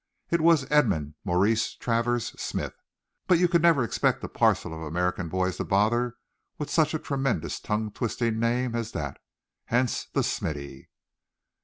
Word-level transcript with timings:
It 0.31 0.41
was 0.41 0.65
Edmund 0.71 1.13
Maurice 1.23 1.75
Travers 1.75 2.29
Smith; 2.29 2.73
but 3.27 3.37
you 3.37 3.47
could 3.47 3.61
never 3.61 3.83
expect 3.83 4.23
a 4.23 4.27
parcel 4.27 4.73
of 4.73 4.81
American 4.81 5.29
boys 5.29 5.57
to 5.57 5.63
bother 5.63 6.15
with 6.57 6.71
such 6.71 6.95
a 6.95 6.97
tremendous 6.97 7.59
tongue 7.59 7.91
twisting 7.91 8.39
name 8.39 8.73
as 8.73 8.93
that. 8.93 9.19
Hence 9.65 10.05
the 10.11 10.23
Smithy. 10.23 10.89